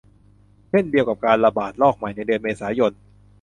[0.69, 2.91] เช่นเดียวกับการระบาดระลอกใหม่ในเดือนเมษายน